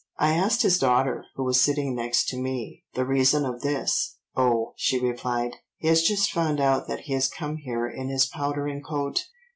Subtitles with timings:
[0.17, 4.17] I asked his daughter, who was sitting next to me, the reason of this.
[4.35, 8.25] 'Oh,' she replied, 'he has just found out that he has come here in his
[8.25, 9.25] powdering coat.